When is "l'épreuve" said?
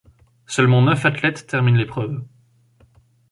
1.77-2.23